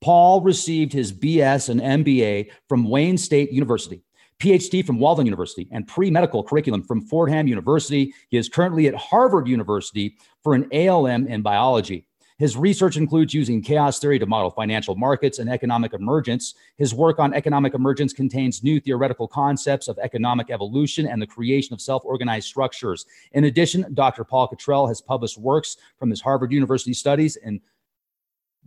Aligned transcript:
Paul 0.00 0.40
received 0.40 0.92
his 0.92 1.12
BS 1.12 1.68
and 1.68 1.80
MBA 1.80 2.50
from 2.68 2.88
Wayne 2.88 3.18
State 3.18 3.52
University, 3.52 4.02
PhD 4.38 4.84
from 4.84 4.98
Walden 4.98 5.26
University, 5.26 5.68
and 5.70 5.86
pre 5.86 6.10
medical 6.10 6.42
curriculum 6.42 6.82
from 6.82 7.02
Fordham 7.02 7.46
University. 7.46 8.14
He 8.30 8.38
is 8.38 8.48
currently 8.48 8.88
at 8.88 8.94
Harvard 8.94 9.46
University 9.46 10.16
for 10.42 10.54
an 10.54 10.68
ALM 10.72 11.26
in 11.26 11.42
biology. 11.42 12.06
His 12.38 12.56
research 12.56 12.96
includes 12.96 13.34
using 13.34 13.60
chaos 13.60 13.98
theory 13.98 14.18
to 14.18 14.24
model 14.24 14.50
financial 14.50 14.96
markets 14.96 15.38
and 15.38 15.50
economic 15.50 15.92
emergence. 15.92 16.54
His 16.78 16.94
work 16.94 17.18
on 17.18 17.34
economic 17.34 17.74
emergence 17.74 18.14
contains 18.14 18.64
new 18.64 18.80
theoretical 18.80 19.28
concepts 19.28 19.88
of 19.88 19.98
economic 19.98 20.48
evolution 20.48 21.06
and 21.06 21.20
the 21.20 21.26
creation 21.26 21.74
of 21.74 21.82
self 21.82 22.02
organized 22.06 22.48
structures. 22.48 23.04
In 23.32 23.44
addition, 23.44 23.92
Dr. 23.92 24.24
Paul 24.24 24.48
Cottrell 24.48 24.86
has 24.86 25.02
published 25.02 25.36
works 25.36 25.76
from 25.98 26.08
his 26.08 26.22
Harvard 26.22 26.50
University 26.50 26.94
studies 26.94 27.36
in 27.36 27.60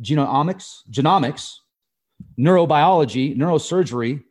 genomics, 0.01 0.79
genomics, 0.89 1.55
neurobiology, 2.37 3.35
neurosurgery, 3.35 4.23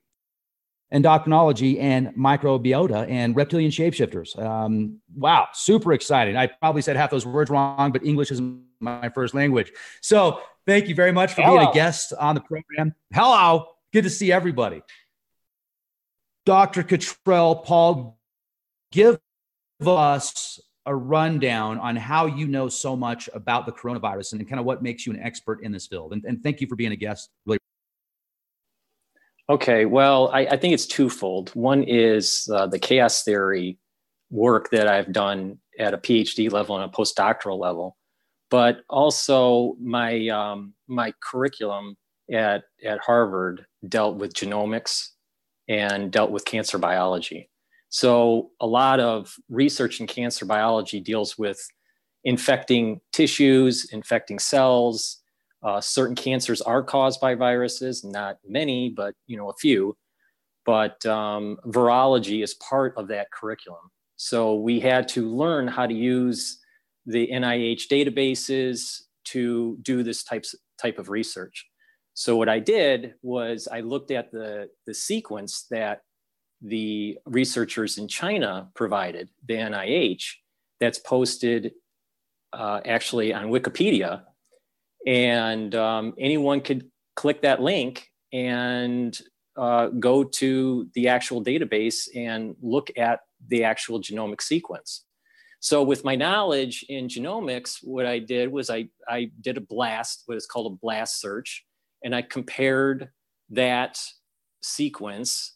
endocrinology 0.92 1.80
and 1.80 2.08
microbiota 2.08 3.08
and 3.08 3.34
reptilian 3.34 3.70
shapeshifters. 3.70 4.38
Um, 4.38 5.00
wow, 5.16 5.48
super 5.54 5.92
exciting. 5.92 6.36
I 6.36 6.48
probably 6.48 6.82
said 6.82 6.96
half 6.96 7.10
those 7.10 7.24
words 7.24 7.50
wrong, 7.50 7.92
but 7.92 8.04
English 8.04 8.30
is 8.30 8.42
my 8.80 9.08
first 9.08 9.34
language. 9.34 9.72
So 10.02 10.40
thank 10.66 10.88
you 10.88 10.94
very 10.94 11.12
much 11.12 11.32
for 11.32 11.42
Hello. 11.42 11.58
being 11.58 11.68
a 11.70 11.72
guest 11.72 12.12
on 12.18 12.34
the 12.34 12.42
program. 12.42 12.94
Hello, 13.12 13.68
good 13.92 14.04
to 14.04 14.10
see 14.10 14.30
everybody. 14.30 14.82
Dr. 16.44 16.82
Cottrell, 16.82 17.56
Paul, 17.56 18.18
give 18.90 19.18
us 19.86 20.60
a 20.86 20.94
rundown 20.94 21.78
on 21.78 21.96
how 21.96 22.26
you 22.26 22.46
know 22.46 22.68
so 22.68 22.96
much 22.96 23.28
about 23.34 23.66
the 23.66 23.72
coronavirus 23.72 24.32
and 24.32 24.48
kind 24.48 24.58
of 24.58 24.66
what 24.66 24.82
makes 24.82 25.06
you 25.06 25.12
an 25.12 25.20
expert 25.20 25.62
in 25.62 25.70
this 25.70 25.86
field. 25.86 26.12
And, 26.12 26.24
and 26.24 26.42
thank 26.42 26.60
you 26.60 26.66
for 26.66 26.76
being 26.76 26.92
a 26.92 26.96
guest. 26.96 27.30
Really 27.46 27.58
Okay, 29.48 29.84
well, 29.84 30.30
I, 30.32 30.46
I 30.46 30.56
think 30.56 30.72
it's 30.72 30.86
twofold. 30.86 31.50
One 31.50 31.82
is 31.82 32.48
uh, 32.52 32.68
the 32.68 32.78
chaos 32.78 33.22
theory 33.22 33.78
work 34.30 34.70
that 34.70 34.88
I've 34.88 35.12
done 35.12 35.58
at 35.78 35.94
a 35.94 35.98
PhD 35.98 36.50
level 36.50 36.76
and 36.76 36.84
a 36.84 36.94
postdoctoral 36.94 37.58
level, 37.58 37.96
but 38.50 38.80
also 38.88 39.76
my 39.80 40.28
um, 40.28 40.74
my 40.88 41.12
curriculum 41.20 41.96
at 42.32 42.62
at 42.84 43.00
Harvard 43.00 43.66
dealt 43.88 44.16
with 44.16 44.32
genomics 44.32 45.08
and 45.68 46.10
dealt 46.10 46.30
with 46.30 46.44
cancer 46.44 46.78
biology. 46.78 47.50
So 47.92 48.52
a 48.58 48.66
lot 48.66 49.00
of 49.00 49.36
research 49.50 50.00
in 50.00 50.06
cancer 50.06 50.46
biology 50.46 50.98
deals 50.98 51.36
with 51.36 51.60
infecting 52.24 53.02
tissues, 53.12 53.84
infecting 53.92 54.38
cells, 54.38 55.18
uh, 55.62 55.78
certain 55.78 56.16
cancers 56.16 56.62
are 56.62 56.82
caused 56.82 57.20
by 57.20 57.34
viruses, 57.34 58.02
not 58.02 58.38
many, 58.48 58.88
but 58.88 59.14
you 59.26 59.36
know 59.36 59.50
a 59.50 59.54
few. 59.60 59.94
But 60.64 61.04
um, 61.04 61.58
virology 61.66 62.42
is 62.42 62.54
part 62.54 62.94
of 62.96 63.08
that 63.08 63.30
curriculum. 63.30 63.90
So 64.16 64.54
we 64.54 64.80
had 64.80 65.06
to 65.08 65.28
learn 65.28 65.68
how 65.68 65.86
to 65.86 65.92
use 65.92 66.60
the 67.04 67.28
NIH 67.30 67.88
databases 67.90 69.02
to 69.24 69.76
do 69.82 70.02
this 70.02 70.24
types 70.24 70.54
type 70.80 70.98
of 70.98 71.10
research. 71.10 71.66
So 72.14 72.36
what 72.36 72.48
I 72.48 72.58
did 72.58 73.14
was 73.20 73.68
I 73.70 73.80
looked 73.80 74.12
at 74.12 74.32
the 74.32 74.70
the 74.86 74.94
sequence 74.94 75.66
that 75.70 76.00
the 76.62 77.18
researchers 77.26 77.98
in 77.98 78.08
China 78.08 78.68
provided, 78.74 79.28
the 79.46 79.54
NIH, 79.54 80.24
that's 80.80 80.98
posted 80.98 81.72
uh, 82.52 82.80
actually 82.84 83.32
on 83.32 83.46
Wikipedia 83.46 84.22
and 85.06 85.74
um, 85.74 86.14
anyone 86.18 86.60
could 86.60 86.90
click 87.16 87.42
that 87.42 87.60
link 87.60 88.08
and 88.32 89.18
uh, 89.56 89.88
go 89.88 90.24
to 90.24 90.88
the 90.94 91.08
actual 91.08 91.44
database 91.44 92.08
and 92.14 92.54
look 92.62 92.90
at 92.96 93.20
the 93.48 93.64
actual 93.64 94.00
genomic 94.00 94.40
sequence. 94.40 95.04
So 95.60 95.82
with 95.82 96.04
my 96.04 96.16
knowledge 96.16 96.84
in 96.88 97.06
genomics, 97.06 97.78
what 97.82 98.06
I 98.06 98.18
did 98.18 98.50
was 98.50 98.70
I, 98.70 98.88
I 99.08 99.30
did 99.40 99.56
a 99.56 99.60
blast, 99.60 100.22
what 100.26 100.36
is 100.36 100.46
called 100.46 100.72
a 100.72 100.76
blast 100.76 101.20
search, 101.20 101.64
and 102.02 102.14
I 102.14 102.22
compared 102.22 103.10
that 103.50 103.98
sequence 104.62 105.54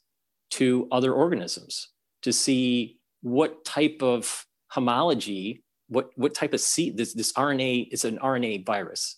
to 0.57 0.89
other 0.91 1.13
organisms 1.13 1.89
to 2.23 2.33
see 2.33 2.99
what 3.23 3.65
type 3.65 3.99
of 4.01 4.47
homology, 4.69 5.63
what, 5.89 6.11
what 6.17 6.35
type 6.35 6.55
of 6.55 6.61
C, 6.61 6.91
this, 6.91 7.13
this 7.13 7.33
RNA 7.35 7.89
is 7.93 8.05
an 8.05 8.19
RNA 8.19 8.65
virus. 8.65 9.17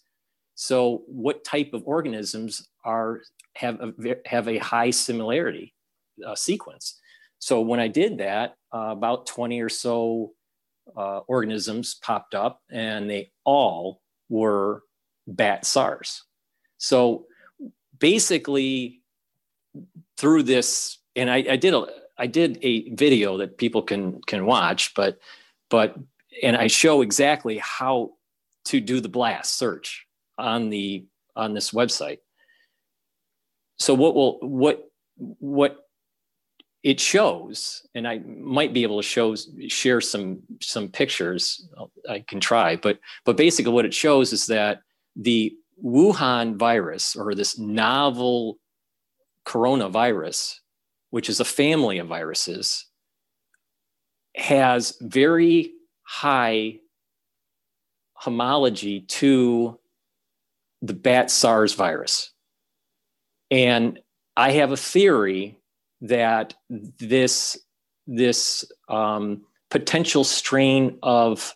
So, 0.55 1.03
what 1.07 1.45
type 1.45 1.73
of 1.73 1.85
organisms 1.87 2.69
are 2.85 3.21
have 3.55 3.81
a, 3.81 4.17
have 4.27 4.49
a 4.49 4.59
high 4.59 4.91
similarity 4.91 5.73
uh, 6.27 6.35
sequence? 6.35 6.99
So, 7.39 7.61
when 7.61 7.79
I 7.79 7.87
did 7.87 8.19
that, 8.19 8.55
uh, 8.75 8.89
about 8.91 9.27
20 9.27 9.61
or 9.61 9.69
so 9.69 10.33
uh, 10.97 11.21
organisms 11.29 11.95
popped 12.03 12.35
up, 12.35 12.61
and 12.73 13.09
they 13.09 13.31
all 13.45 14.01
were 14.29 14.83
bat 15.29 15.65
SARS. 15.65 16.25
So, 16.79 17.27
basically, 18.01 19.03
through 20.17 20.43
this, 20.43 20.98
and 21.19 21.31
I, 21.31 21.45
I 21.51 21.57
did 21.57 21.75
a 21.75 21.87
I 22.17 22.27
did 22.27 22.59
a 22.63 22.91
video 22.95 23.39
that 23.39 23.59
people 23.59 23.83
can 23.83 24.21
can 24.23 24.47
watch, 24.47 24.95
but 24.95 25.19
but 25.71 25.97
and 26.43 26.57
I 26.57 26.67
show 26.67 27.03
exactly 27.03 27.59
how 27.59 28.13
to 28.67 28.81
do 28.81 29.01
the 29.01 29.09
blast 29.09 29.57
search 29.57 30.07
on 30.37 30.71
the 30.71 31.07
on 31.37 31.55
this 31.55 31.71
website. 31.71 32.19
So 33.79 33.95
what 33.95 34.15
will 34.15 34.39
what 34.41 34.91
what 35.17 35.85
it 36.83 37.01
shows, 37.01 37.87
and 37.95 38.07
I 38.07 38.19
might 38.19 38.73
be 38.73 38.83
able 38.85 39.01
to 39.01 39.07
show 39.07 39.35
share 39.69 40.01
some 40.01 40.41
some 40.61 40.89
pictures. 40.89 41.69
I 42.09 42.21
can 42.21 42.41
try, 42.41 42.77
but 42.77 42.99
but 43.25 43.37
basically 43.37 43.73
what 43.73 43.85
it 43.85 43.95
shows 43.95 44.33
is 44.33 44.47
that 44.47 44.81
the 45.17 45.55
Wuhan 45.85 46.57
virus 46.57 47.15
or 47.17 47.35
this 47.35 47.59
novel 47.59 48.59
coronavirus, 49.45 50.57
which 51.11 51.29
is 51.29 51.41
a 51.41 51.45
family 51.45 51.99
of 51.99 52.07
viruses, 52.07 52.87
has 54.37 54.97
very 55.01 55.73
high 56.03 56.79
homology 58.15 59.01
to 59.03 59.79
the 60.83 60.95
bat 60.95 61.31
SARS 61.31 61.75
virus. 61.75 62.33
And 63.51 64.01
I 64.37 64.53
have 64.53 64.73
a 64.73 64.77
theory 64.77 65.59
that 66.01 66.55
this, 66.69 67.59
this 68.07 68.65
um, 68.89 69.43
potential 69.71 70.25
strain 70.25 70.99
of 71.03 71.55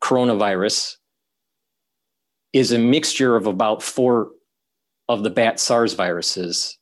coronavirus 0.00 0.96
is 2.52 2.72
a 2.72 2.78
mixture 2.78 3.36
of 3.36 3.46
about 3.46 3.82
four 3.82 4.30
of 5.08 5.22
the 5.22 5.30
bat 5.30 5.58
SARS 5.60 5.94
viruses, 5.94 6.78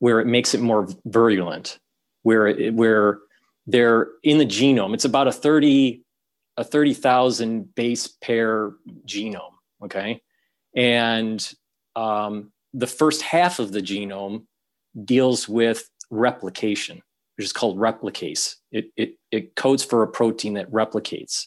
where 0.00 0.20
it 0.20 0.26
makes 0.26 0.54
it 0.54 0.60
more 0.60 0.88
virulent, 1.06 1.78
where 2.22 2.48
it, 2.48 2.74
where 2.74 3.18
they're 3.66 4.08
in 4.22 4.38
the 4.38 4.46
genome. 4.46 4.94
It's 4.94 5.04
about 5.04 5.28
a 5.28 5.32
30 5.32 6.02
a 6.56 6.64
30,000 6.64 7.74
base 7.74 8.06
pair 8.22 8.72
genome. 9.06 9.52
Okay. 9.82 10.20
And 10.76 11.52
um, 11.96 12.52
the 12.74 12.86
first 12.86 13.22
half 13.22 13.58
of 13.58 13.72
the 13.72 13.80
genome 13.80 14.44
deals 15.04 15.48
with 15.48 15.88
replication, 16.10 17.00
which 17.36 17.46
is 17.46 17.52
called 17.52 17.78
replicase. 17.78 18.56
It, 18.70 18.90
it, 18.96 19.14
it 19.30 19.56
codes 19.56 19.82
for 19.82 20.02
a 20.02 20.08
protein 20.08 20.54
that 20.54 20.70
replicates 20.70 21.46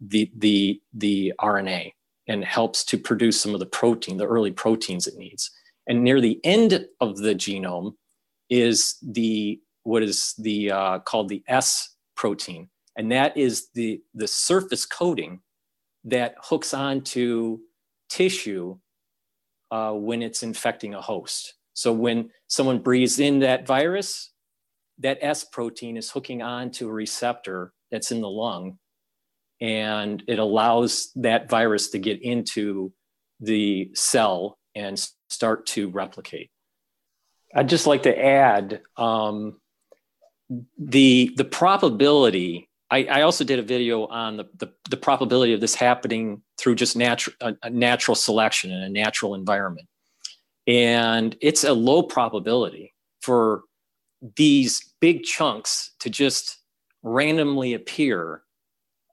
the, 0.00 0.30
the, 0.36 0.80
the 0.94 1.34
RNA 1.38 1.92
and 2.26 2.42
helps 2.42 2.82
to 2.84 2.96
produce 2.96 3.38
some 3.38 3.52
of 3.52 3.60
the 3.60 3.66
protein, 3.66 4.16
the 4.16 4.26
early 4.26 4.52
proteins 4.52 5.06
it 5.06 5.16
needs. 5.16 5.50
And 5.86 6.04
near 6.04 6.20
the 6.20 6.40
end 6.44 6.86
of 7.00 7.16
the 7.18 7.34
genome 7.34 7.94
is 8.48 8.96
the 9.02 9.60
what 9.84 10.02
is 10.02 10.34
the 10.38 10.70
uh, 10.70 10.98
called 11.00 11.28
the 11.28 11.42
S 11.48 11.96
protein, 12.16 12.68
and 12.96 13.10
that 13.12 13.36
is 13.36 13.68
the 13.74 14.02
the 14.14 14.28
surface 14.28 14.84
coating 14.84 15.40
that 16.04 16.34
hooks 16.42 16.74
onto 16.74 17.58
tissue 18.08 18.76
uh, 19.70 19.92
when 19.92 20.22
it's 20.22 20.42
infecting 20.42 20.94
a 20.94 21.00
host. 21.00 21.54
So 21.74 21.92
when 21.92 22.30
someone 22.48 22.80
breathes 22.80 23.20
in 23.20 23.38
that 23.40 23.66
virus, 23.66 24.32
that 24.98 25.18
S 25.22 25.44
protein 25.44 25.96
is 25.96 26.10
hooking 26.10 26.42
on 26.42 26.70
to 26.72 26.88
a 26.88 26.92
receptor 26.92 27.72
that's 27.90 28.12
in 28.12 28.20
the 28.20 28.28
lung, 28.28 28.78
and 29.60 30.22
it 30.28 30.38
allows 30.38 31.10
that 31.16 31.48
virus 31.48 31.88
to 31.90 31.98
get 31.98 32.22
into 32.22 32.92
the 33.40 33.90
cell 33.94 34.58
and 34.74 34.98
start 35.28 35.66
to 35.66 35.88
replicate. 35.88 36.50
I'd 37.54 37.68
just 37.68 37.86
like 37.86 38.04
to 38.04 38.18
add 38.18 38.80
um, 38.96 39.60
the 40.78 41.32
the 41.36 41.44
probability 41.44 42.68
I, 42.90 43.04
I, 43.04 43.22
also 43.22 43.44
did 43.44 43.60
a 43.60 43.62
video 43.62 44.06
on 44.06 44.36
the, 44.36 44.48
the, 44.56 44.72
the, 44.90 44.96
probability 44.96 45.52
of 45.52 45.60
this 45.60 45.76
happening 45.76 46.42
through 46.58 46.74
just 46.74 46.96
natural 46.96 47.36
a, 47.40 47.54
a 47.62 47.70
natural 47.70 48.16
selection 48.16 48.72
in 48.72 48.82
a 48.82 48.88
natural 48.88 49.36
environment. 49.36 49.86
And 50.66 51.36
it's 51.40 51.62
a 51.62 51.72
low 51.72 52.02
probability 52.02 52.92
for 53.22 53.62
these 54.36 54.92
big 55.00 55.22
chunks 55.22 55.92
to 56.00 56.10
just 56.10 56.58
randomly 57.02 57.74
appear 57.74 58.42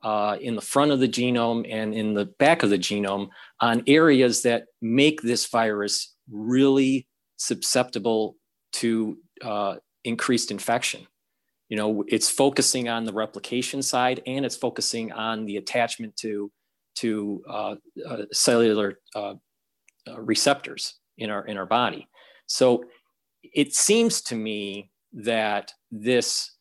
uh, 0.08 0.38
in 0.40 0.56
the 0.56 0.62
front 0.62 0.90
of 0.90 1.02
the 1.02 1.08
genome 1.08 1.68
and 1.70 1.94
in 1.94 2.14
the 2.14 2.24
back 2.40 2.64
of 2.64 2.70
the 2.70 2.78
genome 2.78 3.28
on 3.60 3.84
areas 3.88 4.42
that 4.42 4.68
make 4.82 5.22
this 5.22 5.48
virus 5.48 6.16
really 6.32 7.06
susceptible 7.36 8.38
to 8.72 9.18
uh, 9.44 9.76
increased 10.06 10.50
infection. 10.50 11.06
You 11.68 11.76
know, 11.76 12.06
it's 12.08 12.30
focusing 12.30 12.88
on 12.88 13.04
the 13.04 13.12
replication 13.12 13.82
side 13.82 14.22
and 14.26 14.46
it's 14.46 14.56
focusing 14.56 15.12
on 15.12 15.46
the 15.46 15.58
attachment 15.58 16.16
to 16.18 16.50
to 16.96 17.44
uh, 17.50 17.76
uh 18.10 18.24
cellular 18.32 19.00
uh, 19.14 19.34
receptors 20.16 21.00
in 21.18 21.30
our 21.30 21.46
in 21.48 21.58
our 21.58 21.66
body. 21.66 22.08
So 22.46 22.86
it 23.44 23.76
seems 23.76 24.22
to 24.22 24.36
me 24.36 24.90
that 25.12 25.74
this 25.92 26.56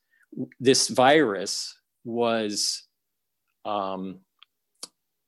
this 0.59 0.89
virus 0.89 1.73
was 2.05 2.86
um, 3.67 4.21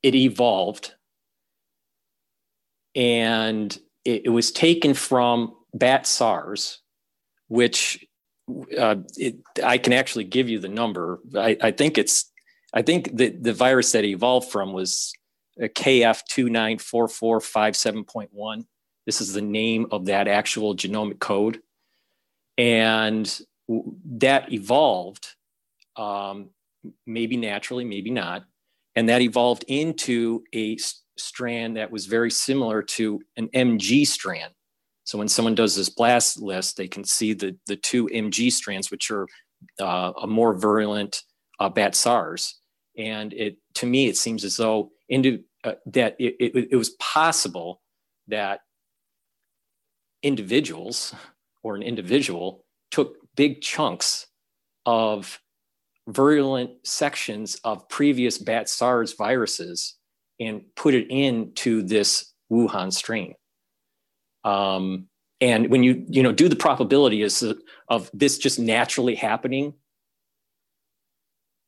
it 0.03 0.15
evolved 0.15 0.95
and 2.95 3.77
it, 4.05 4.27
it, 4.27 4.29
was 4.29 4.53
taken 4.53 4.95
from 4.95 5.57
bat 5.75 6.07
SARS, 6.07 6.81
which 7.49 8.07
uh, 8.79 8.97
it, 9.17 9.37
I 9.63 9.79
can 9.79 9.93
actually 9.93 10.25
give 10.25 10.49
you 10.49 10.59
the 10.59 10.69
number. 10.69 11.21
I, 11.37 11.57
I 11.61 11.71
think 11.73 11.99
it's 11.99 12.33
I 12.73 12.81
think 12.83 13.17
the, 13.17 13.31
the 13.31 13.53
virus 13.53 13.93
that 13.93 14.05
evolved 14.05 14.51
from 14.51 14.73
was 14.73 15.13
a 15.61 15.69
KF294457.1. 15.69 18.65
This 19.07 19.21
is 19.21 19.33
the 19.33 19.43
name 19.43 19.87
of 19.91 20.07
that 20.07 20.29
actual 20.29 20.77
genomic 20.77 21.19
code. 21.19 21.61
And 22.57 23.41
that 23.69 24.53
evolved, 24.53 25.35
um, 25.97 26.51
maybe 27.07 27.37
naturally, 27.37 27.85
maybe 27.85 28.11
not. 28.11 28.45
And 28.97 29.09
that 29.09 29.23
evolved 29.23 29.65
into 29.69 30.43
a 30.55 30.77
strand 31.17 31.77
that 31.77 31.91
was 31.91 32.07
very 32.07 32.31
similar 32.31 32.83
to 32.83 33.21
an 33.37 33.49
MG 33.49 34.07
strand. 34.07 34.53
So 35.05 35.19
when 35.19 35.29
someone 35.29 35.55
does 35.55 35.75
this 35.75 35.89
blast 35.89 36.41
list, 36.41 36.77
they 36.77 36.89
can 36.89 37.05
see 37.05 37.33
the, 37.33 37.57
the 37.67 37.77
two 37.77 38.07
MG 38.07 38.53
strands, 38.53 38.91
which 38.91 39.11
are 39.11 39.27
uh, 39.81 40.13
a 40.23 40.27
more 40.27 40.55
virulent 40.55 41.23
uh, 41.61 41.69
bat 41.69 41.95
SARS. 41.95 42.61
And 42.97 43.33
it, 43.33 43.57
to 43.75 43.87
me, 43.87 44.09
it 44.09 44.17
seems 44.17 44.45
as 44.45 44.57
though 44.57 44.91
into, 45.09 45.43
uh, 45.65 45.75
that 45.87 46.17
it, 46.19 46.37
it, 46.39 46.69
it 46.73 46.77
was 46.77 46.91
possible 46.91 47.81
that 48.27 48.61
individuals 50.23 51.15
or 51.63 51.75
an 51.75 51.83
individual 51.83 52.65
took 52.91 53.17
big 53.37 53.61
chunks 53.61 54.27
of 54.85 55.41
virulent 56.09 56.71
sections 56.85 57.61
of 57.65 57.89
previous 57.89 58.39
bat 58.39 58.69
SARS 58.69 59.13
viruses 59.13 59.97
and 60.41 60.63
put 60.75 60.95
it 60.95 61.07
into 61.11 61.83
this 61.83 62.33
Wuhan 62.51 62.93
strain. 62.93 63.35
Um, 64.45 65.09
and 65.41 65.69
when 65.69 65.83
you 65.83 66.05
you 66.09 66.23
know 66.23 66.33
do 66.33 66.49
the 66.49 66.57
probability 66.57 67.23
is 67.23 67.45
of 67.89 68.11
this 68.13 68.39
just 68.39 68.59
naturally 68.59 69.15
happening 69.15 69.75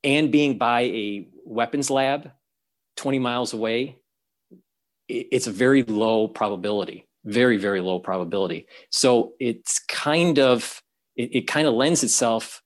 and 0.03 0.33
being 0.33 0.59
by 0.59 0.83
a 0.83 1.29
weapons 1.45 1.91
lab 1.91 2.31
20 2.97 3.19
miles 3.19 3.53
away, 3.53 3.99
it's 5.09 5.47
a 5.47 5.53
very 5.53 5.83
low 5.83 6.29
probability, 6.29 7.07
very, 7.25 7.57
very 7.57 7.81
low 7.81 7.99
probability. 7.99 8.67
So 8.91 9.33
it's 9.41 9.81
kind 9.81 10.39
of, 10.39 10.81
it, 11.17 11.35
it 11.35 11.47
kind 11.47 11.67
of 11.67 11.75
lends 11.75 12.03
itself 12.03 12.63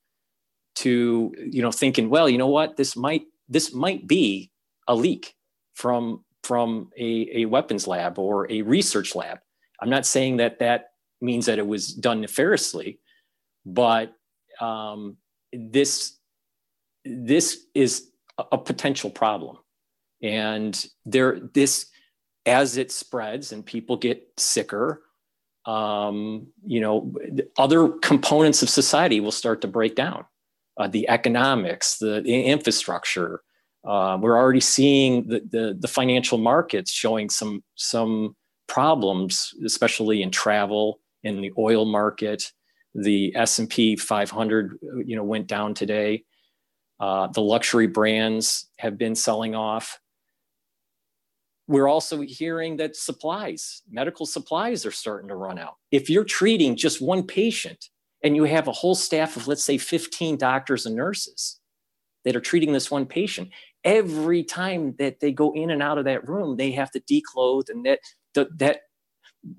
to, 0.77 1.35
you 1.39 1.63
know, 1.63 1.71
thinking, 1.71 2.11
well, 2.11 2.29
you 2.29 2.39
know 2.39 2.49
what, 2.49 2.77
this 2.77 2.97
might, 2.97 3.23
this 3.49 3.73
might 3.73 4.07
be 4.07 4.51
a 4.89 4.95
leak 4.95 5.35
from, 5.75 6.25
from 6.43 6.91
a, 6.99 7.43
a 7.43 7.45
weapons 7.47 7.87
lab 7.87 8.19
or 8.19 8.51
a 8.51 8.63
research 8.63 9.15
lab. 9.15 9.39
I'm 9.81 9.91
not 9.91 10.07
saying 10.07 10.39
that 10.39 10.59
that 10.61 10.91
means 11.21 11.47
that 11.47 11.59
it 11.59 11.67
was 11.67 11.89
done 11.89 12.21
nefariously, 12.21 12.99
but 13.65 14.15
um, 14.61 15.17
this, 15.53 16.19
this 17.05 17.67
is 17.75 18.11
a 18.39 18.59
potential 18.59 19.11
problem. 19.11 19.59
And 20.23 20.87
there 21.05 21.39
this 21.53 21.87
as 22.47 22.77
it 22.77 22.93
spreads 22.93 23.53
and 23.53 23.65
people 23.65 23.97
get 23.97 24.27
sicker 24.37 25.03
um, 25.67 26.49
you 26.67 26.81
know 26.81 27.15
other 27.57 27.89
components 27.89 28.63
of 28.63 28.69
society 28.69 29.21
will 29.21 29.33
start 29.33 29.61
to 29.63 29.69
break 29.69 29.95
down 29.95 30.25
uh, 30.77 30.89
the 30.89 31.09
economics 31.09 31.99
the, 31.99 32.21
the 32.23 32.45
infrastructure. 32.45 33.43
Uh, 33.87 34.17
we're 34.21 34.37
already 34.37 34.61
seeing 34.61 35.29
the, 35.29 35.41
the, 35.51 35.77
the 35.79 35.89
financial 35.89 36.39
markets 36.39 36.91
showing 36.91 37.29
some 37.29 37.63
some 37.75 38.35
problems 38.67 39.53
especially 39.65 40.23
in 40.23 40.31
travel 40.31 41.01
in 41.23 41.41
the 41.41 41.53
oil 41.59 41.85
market. 41.85 42.51
The 42.95 43.35
s&p 43.37 43.97
500 43.97 44.79
you 45.05 45.17
know 45.17 45.25
went 45.25 45.47
down 45.47 45.75
today. 45.75 46.25
Uh, 47.01 47.27
the 47.27 47.43
luxury 47.43 47.89
brands 47.89 48.69
have 48.79 48.97
been 48.97 49.15
selling 49.15 49.55
off. 49.55 50.01
We're 51.67 51.89
also 51.89 52.21
hearing 52.21 52.77
that 52.77 52.95
supplies, 52.95 53.83
medical 53.91 54.27
supplies 54.27 54.85
are 54.87 54.91
starting 54.91 55.29
to 55.29 55.35
run 55.35 55.59
out. 55.59 55.77
If 55.91 56.09
you're 56.09 56.25
treating 56.25 56.77
just 56.77 57.01
one 57.01 57.27
patient 57.27 57.89
and 58.25 58.35
you 58.35 58.45
have 58.45 58.67
a 58.67 58.73
whole 58.73 58.95
staff 58.95 59.37
of, 59.37 59.47
let's 59.47 59.63
say, 59.63 59.77
15 59.77 60.39
doctors 60.39 60.87
and 60.87 60.97
nurses 60.97 61.61
that 62.25 62.35
are 62.35 62.41
treating 62.41 62.73
this 62.73 62.91
one 62.91 63.05
patient, 63.05 63.51
every 63.85 64.43
time 64.43 64.95
that 64.99 65.21
they 65.21 65.31
go 65.31 65.53
in 65.53 65.71
and 65.71 65.83
out 65.83 65.99
of 65.99 66.07
that 66.07 66.27
room, 66.27 66.57
they 66.57 66.73
have 66.73 66.91
to 66.93 67.01
declothe 67.01 67.67
and 67.69 67.85
that, 67.85 68.01
that, 68.35 68.81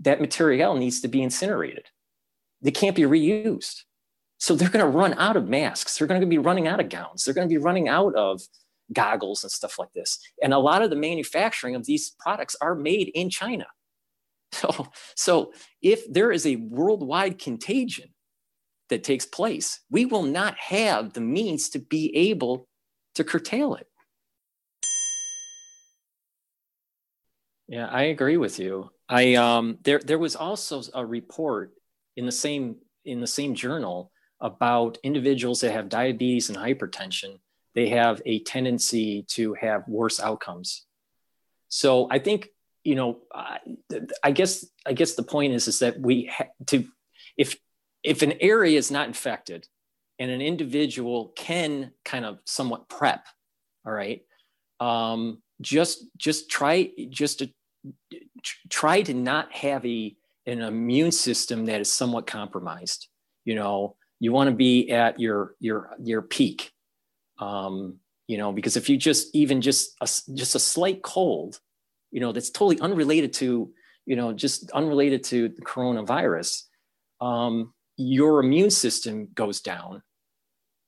that 0.02 0.20
material 0.20 0.76
needs 0.76 1.00
to 1.02 1.08
be 1.08 1.22
incinerated. 1.22 1.86
They 2.64 2.72
can't 2.72 2.96
be 2.96 3.04
reused. 3.04 3.84
So 4.40 4.56
they're 4.56 4.70
going 4.70 4.84
to 4.84 4.92
run 4.92 5.14
out 5.14 5.38
of 5.38 5.48
masks. 5.48 5.98
They're 5.98 6.08
going 6.08 6.22
to 6.22 6.28
be 6.28 6.40
running 6.40 6.68
out 6.68 6.80
of 6.80 6.90
gowns. 6.90 7.24
They're 7.24 7.36
going 7.36 7.48
to 7.48 7.54
be 7.54 7.64
running 7.64 7.88
out 7.88 8.16
of 8.16 8.42
goggles 8.92 9.44
and 9.44 9.52
stuff 9.52 9.78
like 9.78 9.94
this. 9.94 10.20
And 10.42 10.54
a 10.54 10.60
lot 10.60 10.82
of 10.82 10.90
the 10.90 10.96
manufacturing 10.96 11.76
of 11.76 11.86
these 11.86 12.16
products 12.20 12.56
are 12.62 12.74
made 12.74 13.12
in 13.14 13.30
China. 13.30 13.68
So, 14.52 14.88
so 15.18 15.54
if 15.82 16.10
there 16.10 16.32
is 16.32 16.46
a 16.46 16.56
worldwide 16.56 17.40
contagion 17.40 18.15
that 18.90 19.04
takes 19.04 19.26
place, 19.26 19.80
we 19.90 20.06
will 20.06 20.24
not 20.24 20.58
have 20.58 21.14
the 21.14 21.22
means 21.22 21.70
to 21.70 21.80
be 21.80 22.16
able 22.16 22.68
to 23.16 23.24
curtail 23.24 23.76
it. 23.76 23.88
Yeah, 27.68 27.88
I 27.88 28.04
agree 28.04 28.38
with 28.38 28.60
you. 28.60 28.92
I 29.10 29.36
um, 29.36 29.80
there 29.84 30.00
there 30.00 30.20
was 30.20 30.36
also 30.36 30.84
a 30.94 31.06
report 31.06 31.74
in 32.16 32.26
the 32.26 32.32
same 32.32 32.78
in 33.06 33.22
the 33.22 33.28
same 33.28 33.56
journal 33.56 34.12
about 34.40 34.98
individuals 35.04 35.62
that 35.62 35.72
have 35.72 35.90
diabetes 35.90 36.50
and 36.50 36.58
hypertension 36.58 37.40
they 37.76 37.90
have 37.90 38.22
a 38.26 38.40
tendency 38.40 39.24
to 39.28 39.54
have 39.56 39.88
worse 39.88 40.20
outcomes. 40.20 40.86
So 41.68 42.08
I 42.10 42.20
think 42.20 42.50
you 42.84 42.94
know, 42.94 43.18
I 44.24 44.30
guess 44.32 44.64
I 44.86 44.94
guess 44.94 45.16
the 45.16 45.24
point 45.24 45.54
is 45.54 45.68
is 45.68 45.80
that 45.80 46.00
we 46.00 46.32
ha- 46.32 46.52
to 46.68 46.86
if 47.36 47.58
if 48.06 48.22
an 48.22 48.34
area 48.40 48.78
is 48.78 48.92
not 48.92 49.08
infected 49.08 49.68
and 50.20 50.32
an 50.32 50.42
individual 50.42 51.34
can 51.36 51.92
kind 52.04 52.26
of 52.26 52.40
somewhat 52.46 52.88
prep, 52.88 53.26
all 53.86 53.94
right, 53.94 54.22
um, 54.80 55.42
just 55.62 56.06
just 56.18 56.50
try 56.50 56.92
just 57.10 57.40
to 57.40 57.50
try 58.70 59.02
to 59.02 59.14
not 59.14 59.52
have 59.52 59.86
a 59.86 60.16
an 60.46 60.62
immune 60.62 61.12
system 61.12 61.66
that 61.66 61.82
is 61.82 61.92
somewhat 61.92 62.28
compromised. 62.28 63.08
You 63.46 63.56
know, 63.56 63.96
you 64.20 64.32
want 64.32 64.50
to 64.50 64.56
be 64.56 64.92
at 64.92 65.20
your 65.20 65.56
your 65.60 65.92
your 66.02 66.22
peak 66.22 66.72
um, 67.40 67.96
you 68.28 68.38
know 68.38 68.52
because 68.52 68.78
if 68.78 68.90
you 68.90 68.98
just 68.98 69.36
even 69.36 69.62
just 69.62 69.96
a, 70.02 70.08
just 70.34 70.56
a 70.56 70.60
slight 70.60 71.02
cold 71.04 71.60
you 72.12 72.20
know 72.20 72.32
that's 72.32 72.50
totally 72.50 72.80
unrelated 72.80 73.34
to 73.34 73.72
you 74.06 74.16
know 74.16 74.34
just 74.34 74.70
unrelated 74.72 75.24
to 75.24 75.50
the 75.50 75.62
coronavirus 75.62 76.64
um, 77.22 77.74
your 77.98 78.40
immune 78.42 78.72
system 78.72 79.28
goes 79.34 79.62
down 79.62 80.02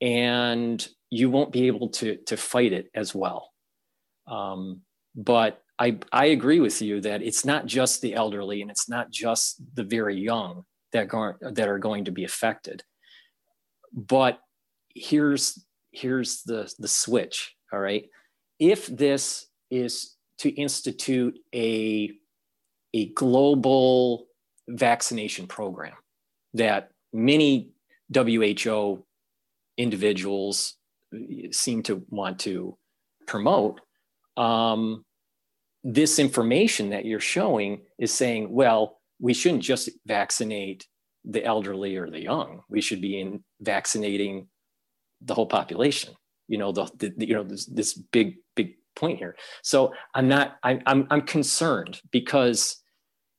and 0.01 0.87
you 1.09 1.29
won't 1.29 1.51
be 1.51 1.67
able 1.67 1.89
to 1.89 2.17
to 2.25 2.37
fight 2.37 2.73
it 2.73 2.89
as 2.93 3.15
well 3.15 3.51
um, 4.27 4.81
but 5.15 5.61
I, 5.79 5.99
I 6.11 6.25
agree 6.25 6.59
with 6.59 6.81
you 6.81 7.01
that 7.01 7.21
it's 7.21 7.45
not 7.45 7.65
just 7.65 8.01
the 8.01 8.15
elderly 8.15 8.61
and 8.61 8.71
it's 8.71 8.89
not 8.89 9.11
just 9.11 9.61
the 9.75 9.83
very 9.83 10.19
young 10.19 10.65
that, 10.91 11.13
are, 11.13 11.37
that 11.41 11.67
are 11.67 11.79
going 11.79 12.05
to 12.05 12.11
be 12.11 12.23
affected. 12.23 12.83
But 13.93 14.39
here's 14.93 15.63
here's 15.91 16.43
the, 16.43 16.71
the 16.77 16.87
switch. 16.87 17.55
All 17.71 17.79
right. 17.79 18.07
If 18.59 18.87
this 18.87 19.47
is 19.71 20.15
to 20.39 20.49
institute 20.49 21.39
a, 21.53 22.11
a 22.93 23.09
global 23.13 24.27
vaccination 24.67 25.47
program 25.47 25.95
that 26.53 26.91
many 27.13 27.71
WHO 28.13 29.05
individuals 29.77 30.75
seem 31.51 31.83
to 31.83 32.03
want 32.09 32.39
to 32.39 32.77
promote. 33.27 33.81
Um, 34.35 35.05
this 35.83 36.19
information 36.19 36.89
that 36.89 37.05
you're 37.05 37.19
showing 37.19 37.81
is 37.97 38.13
saying, 38.13 38.51
well, 38.51 38.99
we 39.19 39.33
shouldn't 39.33 39.63
just 39.63 39.89
vaccinate 40.05 40.85
the 41.23 41.43
elderly 41.43 41.97
or 41.97 42.09
the 42.09 42.21
young. 42.21 42.61
We 42.69 42.81
should 42.81 43.01
be 43.01 43.19
in 43.19 43.43
vaccinating 43.61 44.47
the 45.21 45.33
whole 45.33 45.47
population. 45.47 46.13
You 46.47 46.57
know, 46.57 46.71
the, 46.71 46.89
the 46.97 47.13
you 47.27 47.33
know 47.33 47.43
this, 47.43 47.65
this 47.65 47.93
big 47.93 48.35
big 48.55 48.75
point 48.95 49.19
here. 49.19 49.35
So 49.63 49.93
I'm 50.13 50.27
not 50.27 50.55
I, 50.63 50.79
I'm 50.85 51.07
I'm 51.09 51.21
concerned 51.21 52.01
because 52.11 52.81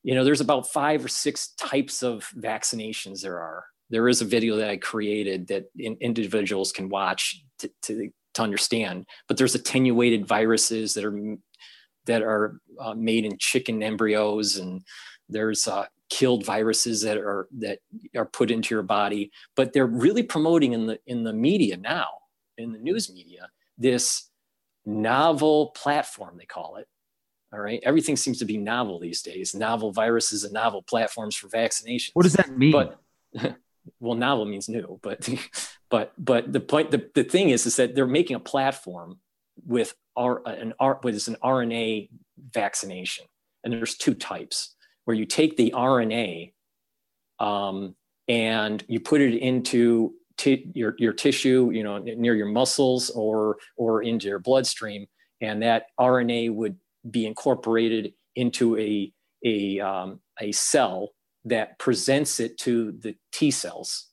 you 0.03 0.15
know 0.15 0.25
there's 0.25 0.41
about 0.41 0.71
five 0.71 1.05
or 1.05 1.09
six 1.09 1.49
types 1.59 2.03
of 2.03 2.29
vaccinations 2.37 3.21
there 3.21 3.41
are. 3.41 3.65
There 3.91 4.09
is 4.09 4.21
a 4.21 4.27
video 4.27 4.57
that 4.57 4.69
I 4.69 4.77
created 4.77 5.49
that 5.49 5.71
in, 5.79 5.97
individuals 6.01 6.73
can 6.73 6.89
watch 6.89 7.43
to, 7.61 7.71
to 7.83 8.11
to 8.35 8.43
understand. 8.43 9.07
But 9.27 9.37
there's 9.37 9.55
attenuated 9.55 10.27
viruses 10.27 10.95
that 10.95 11.05
are 11.05 11.39
that 12.07 12.23
are 12.23 12.61
uh, 12.81 12.95
made 12.95 13.25
in 13.25 13.37
chicken 13.39 13.83
embryos 13.83 14.57
and 14.57 14.83
there's 15.29 15.69
uh, 15.69 15.87
killed 16.09 16.45
viruses 16.45 17.03
that 17.03 17.19
are 17.19 17.49
that 17.59 17.81
are 18.17 18.25
put 18.25 18.51
into 18.51 18.75
your 18.75 18.83
body 18.83 19.31
but 19.57 19.73
they're 19.73 19.87
really 19.87 20.23
promoting 20.23 20.73
in 20.73 20.87
the 20.87 20.99
in 21.07 21.23
the 21.23 21.33
media 21.33 21.77
now 21.77 22.09
in 22.57 22.73
the 22.73 22.79
news 22.79 23.13
media 23.13 23.49
this 23.77 24.31
novel 24.87 25.69
platform 25.77 26.37
they 26.39 26.47
call 26.47 26.77
it 26.77 26.89
all 27.53 27.61
right 27.61 27.81
everything 27.83 28.17
seems 28.17 28.39
to 28.39 28.45
be 28.45 28.57
novel 28.57 28.99
these 28.99 29.23
days 29.23 29.55
novel 29.55 29.93
viruses 29.93 30.45
and 30.45 30.53
novel 30.53 30.83
platforms 30.83 31.35
for 31.35 31.49
vaccination 31.49 32.13
what 32.15 32.23
does 32.23 32.35
that 32.35 32.57
mean 32.57 32.73
but 32.73 33.01
well 34.01 34.15
novel 34.15 34.45
means 34.45 34.69
new 34.69 34.99
but 35.03 35.29
but 35.91 36.13
but 36.19 36.53
the 36.53 36.61
point 36.61 36.91
the, 36.91 37.11
the 37.15 37.25
thing 37.25 37.51
is 37.51 37.67
is 37.67 37.77
that 37.77 37.95
they're 37.95 38.07
making 38.07 38.37
a 38.37 38.41
platform 38.41 39.19
with 39.67 39.95
R, 40.17 40.43
an 40.47 40.75
R, 40.79 40.99
what 41.01 41.15
is 41.15 41.29
an 41.29 41.37
RNA 41.43 42.11
vaccination. 42.53 43.27
And 43.65 43.73
there's 43.73 43.97
two 43.97 44.15
types 44.15 44.75
where 45.05 45.17
you 45.17 45.25
take 45.25 45.57
the 45.57 45.73
RNA 45.77 46.53
um, 47.39 47.95
and 48.27 48.85
you 48.89 49.01
put 49.01 49.21
it 49.21 49.37
into 49.37 50.15
t- 50.37 50.71
your, 50.75 50.95
your 50.99 51.13
tissue, 51.13 51.71
you 51.73 51.83
know, 51.83 51.99
near 51.99 52.35
your 52.35 52.49
muscles 52.49 53.11
or, 53.11 53.59
or 53.77 54.03
into 54.03 54.29
your 54.29 54.39
bloodstream. 54.39 55.07
And 55.41 55.63
that 55.63 55.87
RNA 55.99 56.55
would 56.55 56.77
be 57.11 57.27
incorporated 57.27 58.13
into 58.37 58.77
a, 58.79 59.13
a, 59.45 59.81
um, 59.81 60.21
a 60.41 60.53
cell 60.53 61.11
that 61.45 61.79
presents 61.79 62.41
it 62.41 62.59
to 62.59 62.93
the 62.93 63.15
T 63.33 63.51
cells. 63.51 64.09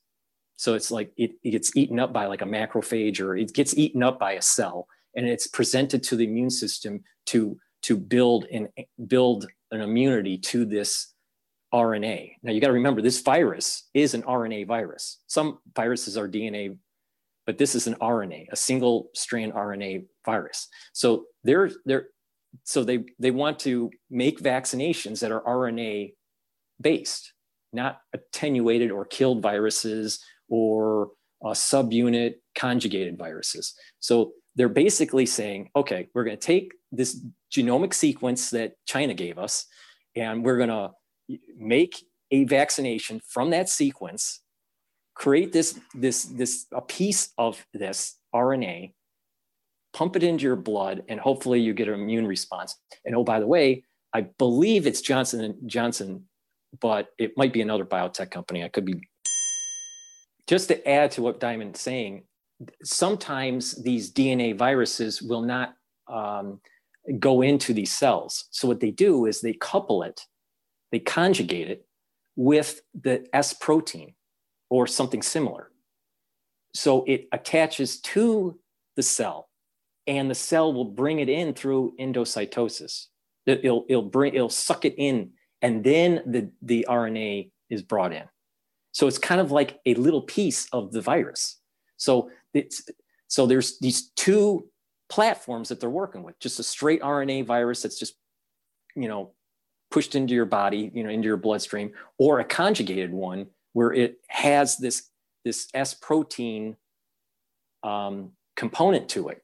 So 0.56 0.74
it's 0.74 0.90
like 0.90 1.12
it, 1.16 1.32
it 1.42 1.50
gets 1.50 1.76
eaten 1.76 2.00
up 2.00 2.12
by 2.12 2.26
like 2.26 2.42
a 2.42 2.46
macrophage 2.46 3.20
or 3.20 3.36
it 3.36 3.52
gets 3.52 3.76
eaten 3.76 4.02
up 4.02 4.18
by 4.18 4.32
a 4.32 4.42
cell 4.42 4.86
and 5.14 5.26
it's 5.26 5.46
presented 5.46 6.02
to 6.04 6.16
the 6.16 6.24
immune 6.24 6.50
system 6.50 7.02
to 7.26 7.58
to 7.82 7.96
build 7.96 8.46
and 8.50 8.68
build 9.06 9.46
an 9.70 9.80
immunity 9.80 10.38
to 10.38 10.64
this 10.64 11.14
RNA. 11.74 12.32
Now 12.42 12.52
you 12.52 12.60
got 12.60 12.68
to 12.68 12.72
remember 12.72 13.02
this 13.02 13.20
virus 13.20 13.88
is 13.94 14.14
an 14.14 14.22
RNA 14.22 14.66
virus. 14.66 15.18
Some 15.26 15.58
viruses 15.74 16.16
are 16.16 16.28
DNA, 16.28 16.76
but 17.44 17.58
this 17.58 17.74
is 17.74 17.86
an 17.86 17.94
RNA, 17.96 18.46
a 18.50 18.56
single 18.56 19.10
strand 19.14 19.52
RNA 19.52 20.06
virus. 20.24 20.68
So 20.92 21.26
they're 21.44 21.70
they're 21.84 22.08
so 22.64 22.84
they 22.84 23.04
they 23.18 23.30
want 23.30 23.58
to 23.60 23.90
make 24.10 24.40
vaccinations 24.40 25.20
that 25.20 25.32
are 25.32 25.42
RNA 25.42 26.14
based, 26.80 27.32
not 27.72 28.00
attenuated 28.12 28.90
or 28.90 29.04
killed 29.04 29.42
viruses 29.42 30.20
or 30.48 31.10
uh, 31.44 31.50
subunit 31.50 32.34
conjugated 32.56 33.18
viruses. 33.18 33.74
So 34.00 34.32
they're 34.54 34.68
basically 34.68 35.26
saying, 35.26 35.70
okay, 35.76 36.08
we're 36.14 36.24
going 36.24 36.36
to 36.36 36.46
take 36.46 36.72
this 36.90 37.20
genomic 37.54 37.92
sequence 37.92 38.50
that 38.50 38.72
China 38.86 39.14
gave 39.14 39.38
us, 39.38 39.66
and 40.14 40.44
we're 40.44 40.56
going 40.56 40.70
to 40.70 40.90
make 41.58 42.02
a 42.30 42.44
vaccination 42.44 43.20
from 43.28 43.50
that 43.50 43.68
sequence, 43.68 44.40
create 45.14 45.52
this, 45.52 45.78
this, 45.94 46.24
this, 46.24 46.66
a 46.72 46.80
piece 46.80 47.32
of 47.38 47.64
this 47.72 48.18
RNA, 48.34 48.92
pump 49.96 50.14
it 50.14 50.22
into 50.22 50.44
your 50.44 50.56
blood, 50.56 51.02
and 51.08 51.18
hopefully 51.18 51.58
you 51.58 51.72
get 51.72 51.88
an 51.88 51.94
immune 51.94 52.26
response. 52.26 52.76
And 53.06 53.16
oh, 53.16 53.24
by 53.24 53.40
the 53.40 53.46
way, 53.46 53.82
I 54.12 54.26
believe 54.38 54.86
it's 54.86 55.00
Johnson 55.00 55.42
and 55.42 55.54
Johnson, 55.66 56.24
but 56.82 57.08
it 57.18 57.32
might 57.38 57.54
be 57.54 57.62
another 57.62 57.86
biotech 57.86 58.30
company. 58.30 58.62
I 58.62 58.68
could 58.68 58.84
be. 58.84 59.00
Just 60.46 60.68
to 60.68 60.86
add 60.86 61.12
to 61.12 61.22
what 61.22 61.40
Diamond's 61.40 61.80
saying, 61.80 62.24
sometimes 62.84 63.82
these 63.82 64.12
DNA 64.12 64.54
viruses 64.56 65.22
will 65.22 65.40
not 65.40 65.74
um, 66.08 66.60
go 67.18 67.40
into 67.40 67.72
these 67.72 67.90
cells. 67.90 68.48
So 68.50 68.68
what 68.68 68.80
they 68.80 68.90
do 68.90 69.24
is 69.24 69.40
they 69.40 69.54
couple 69.54 70.02
it, 70.02 70.20
they 70.92 70.98
conjugate 70.98 71.70
it 71.70 71.86
with 72.36 72.82
the 72.92 73.26
S 73.32 73.54
protein 73.54 74.14
or 74.68 74.86
something 74.86 75.22
similar. 75.22 75.70
So 76.74 77.02
it 77.06 77.28
attaches 77.32 77.98
to 78.12 78.60
the 78.94 79.02
cell 79.02 79.48
and 80.06 80.30
the 80.30 80.34
cell 80.34 80.72
will 80.72 80.84
bring 80.84 81.18
it 81.18 81.28
in 81.28 81.54
through 81.54 81.94
endocytosis. 81.98 83.06
It'll, 83.46 83.84
it'll, 83.88 84.02
bring, 84.02 84.34
it'll 84.34 84.48
suck 84.48 84.84
it 84.84 84.94
in 84.96 85.30
and 85.62 85.82
then 85.82 86.22
the, 86.26 86.50
the 86.62 86.86
RNA 86.88 87.50
is 87.70 87.82
brought 87.82 88.12
in. 88.12 88.24
So 88.92 89.06
it's 89.06 89.18
kind 89.18 89.40
of 89.40 89.52
like 89.52 89.78
a 89.84 89.94
little 89.94 90.22
piece 90.22 90.68
of 90.72 90.92
the 90.92 91.00
virus. 91.00 91.60
So 91.96 92.30
it's 92.54 92.82
so 93.28 93.46
there's 93.46 93.78
these 93.78 94.10
two 94.16 94.68
platforms 95.08 95.68
that 95.68 95.80
they're 95.80 95.90
working 95.90 96.22
with 96.22 96.38
just 96.40 96.58
a 96.58 96.62
straight 96.62 97.00
rna 97.00 97.44
virus 97.44 97.82
that's 97.82 97.98
just 97.98 98.14
you 98.96 99.08
know 99.08 99.32
pushed 99.90 100.14
into 100.14 100.34
your 100.34 100.44
body 100.44 100.90
you 100.94 101.04
know 101.04 101.10
into 101.10 101.26
your 101.26 101.36
bloodstream 101.36 101.92
or 102.18 102.40
a 102.40 102.44
conjugated 102.44 103.12
one 103.12 103.46
where 103.72 103.92
it 103.92 104.18
has 104.28 104.76
this 104.78 105.10
this 105.44 105.68
s 105.74 105.94
protein 105.94 106.76
um, 107.84 108.32
component 108.56 109.08
to 109.08 109.28
it 109.28 109.42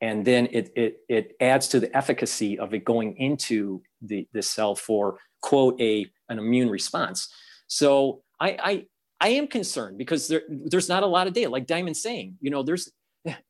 and 0.00 0.24
then 0.24 0.48
it, 0.52 0.70
it 0.76 1.00
it 1.08 1.36
adds 1.40 1.68
to 1.68 1.80
the 1.80 1.94
efficacy 1.96 2.58
of 2.58 2.74
it 2.74 2.84
going 2.84 3.16
into 3.16 3.82
the 4.02 4.26
the 4.32 4.42
cell 4.42 4.74
for 4.74 5.18
quote 5.40 5.80
a 5.80 6.06
an 6.28 6.38
immune 6.38 6.70
response 6.70 7.28
so 7.66 8.22
i 8.40 8.56
i 8.62 8.86
I 9.20 9.30
am 9.30 9.48
concerned 9.48 9.98
because 9.98 10.28
there, 10.28 10.42
there's 10.48 10.88
not 10.88 11.02
a 11.02 11.06
lot 11.06 11.26
of 11.26 11.32
data. 11.32 11.50
Like 11.50 11.66
Diamond's 11.66 12.00
saying, 12.02 12.36
you 12.40 12.50
know, 12.50 12.62
there's 12.62 12.90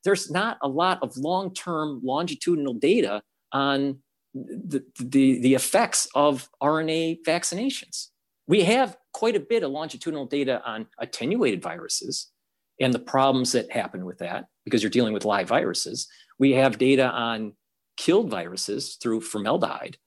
there's 0.05 0.31
not 0.31 0.59
a 0.63 0.69
lot 0.69 0.99
of 1.03 1.17
long-term 1.17 2.01
longitudinal 2.03 2.75
data 2.75 3.23
on 3.53 3.99
the, 4.35 4.83
the, 4.99 5.41
the 5.41 5.55
effects 5.55 6.09
of 6.15 6.49
RNA 6.63 7.19
vaccinations. 7.27 8.09
We 8.47 8.63
have 8.63 8.97
quite 9.13 9.37
a 9.37 9.41
bit 9.41 9.63
of 9.63 9.71
longitudinal 9.71 10.27
data 10.27 10.63
on 10.65 10.87
attenuated 10.99 11.63
viruses 11.63 12.31
and 12.81 12.95
the 12.95 12.99
problems 12.99 13.53
that 13.53 13.71
happen 13.71 14.05
with 14.05 14.19
that 14.19 14.47
because 14.65 14.83
you're 14.83 14.91
dealing 14.91 15.13
with 15.13 15.25
live 15.25 15.49
viruses. 15.49 16.09
We 16.39 16.53
have 16.53 16.79
data 16.79 17.09
on 17.09 17.55
killed 17.97 18.31
viruses 18.31 18.95
through 18.95 19.23
formaldehyde, 19.23 19.99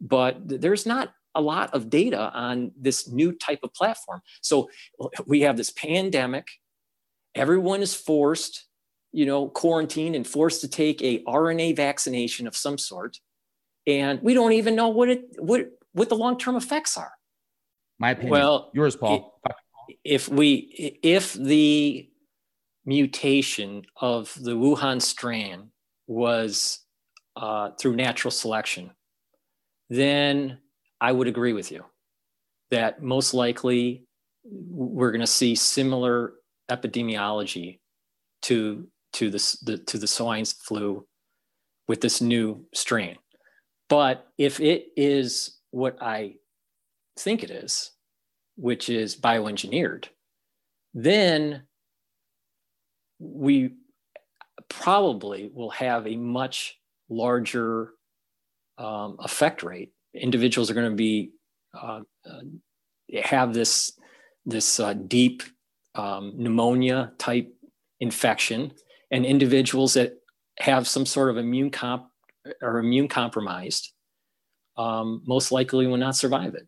but 0.00 0.36
there's 0.46 0.86
not 0.86 1.12
a 1.34 1.40
lot 1.40 1.74
of 1.74 1.90
data 1.90 2.32
on 2.32 2.72
this 2.78 3.08
new 3.08 3.32
type 3.32 3.60
of 3.62 3.72
platform. 3.74 4.22
So 4.40 4.70
we 5.26 5.42
have 5.42 5.56
this 5.56 5.70
pandemic. 5.70 6.48
Everyone 7.34 7.82
is 7.82 7.94
forced, 7.94 8.64
you 9.12 9.26
know, 9.26 9.48
quarantined 9.48 10.16
and 10.16 10.26
forced 10.26 10.62
to 10.62 10.68
take 10.68 11.02
a 11.02 11.22
RNA 11.24 11.76
vaccination 11.76 12.46
of 12.46 12.56
some 12.56 12.78
sort, 12.78 13.18
and 13.86 14.20
we 14.22 14.34
don't 14.34 14.52
even 14.52 14.74
know 14.74 14.88
what 14.88 15.10
it 15.10 15.24
what 15.38 15.70
what 15.92 16.08
the 16.08 16.16
long 16.16 16.38
term 16.38 16.56
effects 16.56 16.96
are. 16.96 17.12
My 17.98 18.10
opinion. 18.10 18.30
Well, 18.30 18.70
yours, 18.74 18.96
Paul. 18.96 19.40
If 20.02 20.28
we 20.28 20.98
if 21.02 21.34
the 21.34 22.08
mutation 22.86 23.84
of 24.00 24.32
the 24.40 24.52
Wuhan 24.56 25.02
strain 25.02 25.70
was 26.06 26.80
uh, 27.36 27.70
through 27.78 27.96
natural 27.96 28.30
selection, 28.30 28.90
then 29.90 30.58
I 31.00 31.12
would 31.12 31.28
agree 31.28 31.52
with 31.52 31.70
you 31.70 31.84
that 32.70 33.02
most 33.02 33.34
likely 33.34 34.04
we're 34.44 35.10
going 35.10 35.20
to 35.20 35.26
see 35.26 35.54
similar 35.54 36.34
epidemiology 36.70 37.80
to 38.42 38.88
to 39.12 39.30
the, 39.30 39.56
the 39.62 39.78
to 39.78 39.98
the 39.98 40.06
swine 40.06 40.44
flu 40.44 41.06
with 41.88 42.00
this 42.00 42.20
new 42.20 42.66
strain. 42.74 43.16
But 43.88 44.26
if 44.36 44.60
it 44.60 44.88
is 44.96 45.58
what 45.70 45.96
I 46.02 46.34
think 47.18 47.42
it 47.42 47.50
is, 47.50 47.92
which 48.56 48.88
is 48.88 49.16
bioengineered, 49.16 50.06
then 50.92 51.62
we 53.18 53.74
probably 54.68 55.50
will 55.52 55.70
have 55.70 56.06
a 56.06 56.16
much 56.16 56.78
larger 57.08 57.92
um, 58.78 59.16
effect 59.20 59.62
rate 59.62 59.92
individuals 60.20 60.70
are 60.70 60.74
going 60.74 60.90
to 60.90 60.96
be 60.96 61.30
uh, 61.74 62.00
uh, 62.28 62.40
have 63.22 63.54
this 63.54 63.92
this 64.44 64.80
uh, 64.80 64.94
deep 64.94 65.42
um, 65.94 66.32
pneumonia 66.36 67.12
type 67.18 67.52
infection 68.00 68.72
and 69.10 69.24
individuals 69.24 69.94
that 69.94 70.14
have 70.58 70.88
some 70.88 71.06
sort 71.06 71.30
of 71.30 71.36
immune 71.36 71.70
comp 71.70 72.06
or 72.62 72.78
immune 72.78 73.08
compromised 73.08 73.92
um, 74.76 75.22
most 75.26 75.52
likely 75.52 75.86
will 75.86 75.96
not 75.96 76.16
survive 76.16 76.54
it. 76.54 76.66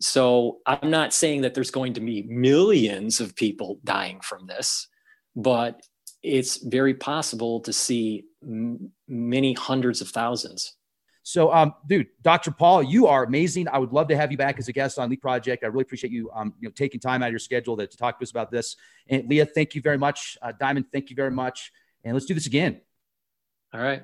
So 0.00 0.58
I'm 0.66 0.90
not 0.90 1.12
saying 1.12 1.42
that 1.42 1.54
there's 1.54 1.70
going 1.70 1.94
to 1.94 2.00
be 2.00 2.22
millions 2.22 3.20
of 3.20 3.36
people 3.36 3.78
dying 3.84 4.20
from 4.20 4.46
this, 4.46 4.88
but 5.36 5.80
it's 6.22 6.58
very 6.58 6.94
possible 6.94 7.60
to 7.60 7.72
see 7.72 8.24
m- 8.42 8.90
many 9.08 9.52
hundreds 9.54 10.00
of 10.00 10.08
thousands. 10.08 10.74
So, 11.22 11.52
um, 11.52 11.74
dude, 11.86 12.08
Dr. 12.22 12.50
Paul, 12.50 12.82
you 12.82 13.06
are 13.06 13.24
amazing. 13.24 13.68
I 13.68 13.78
would 13.78 13.92
love 13.92 14.08
to 14.08 14.16
have 14.16 14.32
you 14.32 14.38
back 14.38 14.58
as 14.58 14.68
a 14.68 14.72
guest 14.72 14.98
on 14.98 15.10
Leak 15.10 15.20
Project. 15.20 15.62
I 15.62 15.66
really 15.68 15.82
appreciate 15.82 16.12
you, 16.12 16.30
um, 16.34 16.54
you 16.58 16.68
know, 16.68 16.72
taking 16.74 16.98
time 16.98 17.22
out 17.22 17.26
of 17.26 17.32
your 17.32 17.38
schedule 17.38 17.76
to, 17.76 17.86
to 17.86 17.96
talk 17.96 18.18
to 18.18 18.22
us 18.22 18.30
about 18.30 18.50
this. 18.50 18.76
And 19.08 19.28
Leah, 19.28 19.46
thank 19.46 19.74
you 19.74 19.82
very 19.82 19.98
much. 19.98 20.38
Uh, 20.40 20.52
Diamond, 20.58 20.86
thank 20.92 21.10
you 21.10 21.16
very 21.16 21.30
much. 21.30 21.72
And 22.04 22.14
let's 22.14 22.26
do 22.26 22.34
this 22.34 22.46
again. 22.46 22.80
All 23.72 23.80
right. 23.80 24.02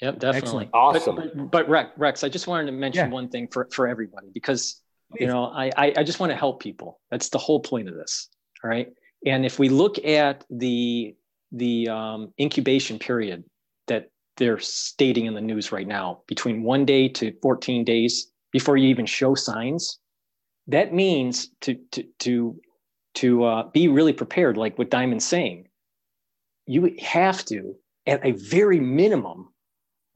Yep, 0.00 0.14
definitely. 0.18 0.38
Excellent. 0.38 0.70
Awesome. 0.72 1.16
But, 1.16 1.36
but, 1.36 1.50
but, 1.50 1.68
Rex, 1.68 1.90
Rex, 1.96 2.24
I 2.24 2.28
just 2.28 2.46
wanted 2.46 2.66
to 2.66 2.72
mention 2.72 3.06
Yeah. 3.06 3.12
one 3.12 3.28
thing 3.28 3.46
for, 3.48 3.68
for 3.70 3.86
everybody 3.86 4.28
because 4.34 4.80
Please. 5.12 5.20
you 5.22 5.26
know 5.28 5.44
I, 5.44 5.70
I 5.76 5.92
I 5.98 6.02
just 6.02 6.18
want 6.18 6.30
to 6.32 6.36
help 6.36 6.60
people. 6.60 7.00
That's 7.10 7.28
the 7.28 7.38
whole 7.38 7.60
point 7.60 7.88
of 7.88 7.94
this. 7.94 8.28
All 8.64 8.70
right. 8.70 8.88
And 9.26 9.44
if 9.44 9.58
we 9.58 9.68
look 9.68 10.04
at 10.04 10.44
the 10.50 11.14
the 11.52 11.88
um, 11.88 12.32
incubation 12.40 12.98
period 12.98 13.44
that 13.86 14.08
they're 14.36 14.58
stating 14.58 15.26
in 15.26 15.34
the 15.34 15.40
news 15.40 15.70
right 15.70 15.86
now, 15.86 16.22
between 16.26 16.64
one 16.64 16.84
day 16.84 17.08
to 17.08 17.32
14 17.42 17.84
days 17.84 18.30
before 18.50 18.76
you 18.76 18.88
even 18.88 19.06
show 19.06 19.34
signs, 19.34 19.98
that 20.66 20.92
means 20.92 21.50
to 21.62 21.74
to 21.92 22.04
to 22.20 22.60
to 23.14 23.44
uh, 23.44 23.62
be 23.70 23.88
really 23.88 24.12
prepared, 24.12 24.56
like 24.56 24.76
what 24.78 24.90
Diamond's 24.90 25.26
saying. 25.26 25.68
You 26.66 26.96
have 27.00 27.44
to, 27.46 27.76
at 28.06 28.24
a 28.26 28.32
very 28.32 28.80
minimum, 28.80 29.50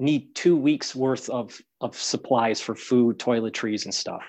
need 0.01 0.35
two 0.35 0.57
weeks 0.57 0.95
worth 0.95 1.29
of 1.31 1.61
of 1.81 1.97
supplies 1.97 2.61
for 2.61 2.75
food 2.75 3.19
toiletries 3.19 3.85
and 3.85 3.95
stuff 3.95 4.23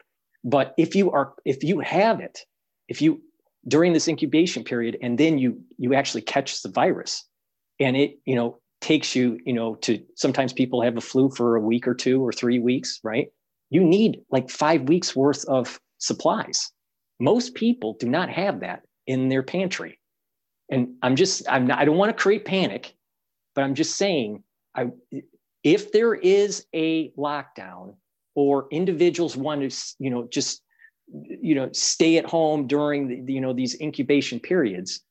but 0.43 0.74
if 0.77 0.95
you 0.95 1.12
are 1.12 1.33
if 1.45 1.63
you 1.63 1.79
have 1.79 2.19
it 2.19 2.39
if 2.88 3.01
you 3.01 3.21
during 3.68 3.94
this 3.94 4.08
incubation 4.08 4.63
period 4.63 4.98
and 5.01 5.18
then 5.18 5.38
you 5.38 5.62
you 5.78 5.94
actually 5.94 6.22
catch 6.22 6.62
the 6.62 6.70
virus. 6.70 7.25
And 7.80 7.96
it 7.96 8.20
you 8.25 8.36
know 8.36 8.60
takes 8.82 9.16
you 9.16 9.39
you 9.46 9.54
know 9.54 9.75
to 9.75 10.01
sometimes 10.16 10.54
people 10.54 10.82
have 10.82 10.96
the 10.96 11.01
flu 11.01 11.30
for 11.30 11.56
a 11.56 11.62
week 11.62 11.88
or 11.88 11.94
two 11.94 12.25
or 12.25 12.32
three 12.32 12.60
weeks 12.60 13.00
right? 13.04 13.28
You 13.70 13.84
need 13.84 14.22
like 14.32 14.50
five 14.50 14.84
weeks 14.84 15.16
worth 15.16 15.46
of 15.46 15.80
supplies. 16.00 16.72
Most 17.20 17.54
people 17.54 17.96
do 18.00 18.08
not 18.08 18.30
have 18.30 18.62
that 18.62 18.84
in 19.06 19.30
their 19.30 19.44
pantry. 19.44 20.00
And 20.72 20.96
i'm 21.01 21.16
just 21.16 21.50
i'm 21.50 21.66
not 21.68 21.80
i 21.80 21.86
don't 21.86 21.98
want 21.98 22.16
to 22.16 22.22
create 22.22 22.46
panic 22.46 22.94
but 23.56 23.63
i'm 23.63 23.74
just 23.74 23.98
saying 23.98 24.44
i 24.75 24.88
if 25.63 25.92
there 25.92 26.13
is 26.13 26.66
a 26.74 27.10
lockdown 27.12 27.96
or 28.36 28.68
individuals 28.72 29.36
want 29.36 29.70
to 29.70 29.96
you 30.00 30.10
know 30.10 30.28
just 30.32 30.62
you 31.12 31.56
know 31.56 31.70
stay 31.74 32.18
at 32.18 32.25
home 32.25 32.68
during 32.68 33.25
the, 33.25 33.34
you 33.34 33.42
know 33.42 33.54
these 33.54 33.80
incubation 33.82 34.39
periods 34.39 35.01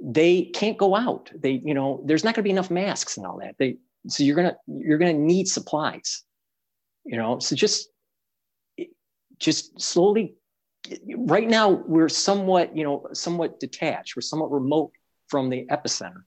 they 0.00 0.44
can't 0.54 0.78
go 0.78 0.94
out. 0.94 1.28
They 1.34 1.60
you 1.64 1.74
know 1.74 2.02
there's 2.06 2.22
not 2.22 2.34
going 2.34 2.42
to 2.42 2.48
be 2.48 2.50
enough 2.50 2.70
masks 2.70 3.16
and 3.16 3.26
all 3.26 3.38
that. 3.40 3.56
They 3.58 3.78
so 4.06 4.22
you're 4.22 4.36
going 4.36 4.50
to 4.50 4.56
you're 4.66 4.98
going 4.98 5.14
to 5.14 5.22
need 5.22 5.48
supplies 5.48 6.22
you 7.08 7.16
know? 7.16 7.38
So 7.38 7.56
just 7.56 7.88
just 9.38 9.80
slowly 9.80 10.34
right 11.16 11.48
now 11.48 11.70
we're 11.70 12.08
somewhat 12.08 12.76
you 12.76 12.84
know 12.84 13.08
somewhat 13.12 13.58
detached. 13.58 14.14
We're 14.14 14.22
somewhat 14.22 14.52
remote 14.52 14.92
from 15.26 15.48
the 15.48 15.66
epicenter 15.70 16.22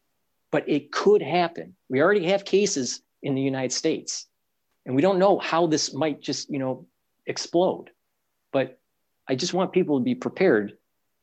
but 0.52 0.68
it 0.68 0.92
could 0.92 1.22
happen. 1.22 1.76
We 1.88 2.02
already 2.02 2.26
have 2.28 2.44
cases 2.44 3.02
in 3.24 3.36
the 3.36 3.42
united 3.42 3.72
states 3.72 4.28
and 4.86 4.96
we 4.96 5.02
don't 5.02 5.20
know 5.20 5.40
how 5.40 5.68
this 5.68 5.94
might 5.94 6.22
just 6.22 6.50
you 6.50 6.60
know 6.60 6.88
explode. 7.28 7.90
But 8.52 8.80
i 9.28 9.36
just 9.36 9.54
want 9.54 9.72
people 9.72 10.00
to 10.00 10.04
be 10.04 10.16
prepared 10.16 10.74